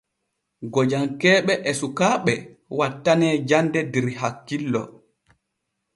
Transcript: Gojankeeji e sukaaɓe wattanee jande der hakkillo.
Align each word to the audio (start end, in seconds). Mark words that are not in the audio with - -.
Gojankeeji 0.73 1.53
e 1.69 1.71
sukaaɓe 1.79 2.33
wattanee 2.77 3.35
jande 3.49 3.79
der 3.93 4.07
hakkillo. 4.19 4.81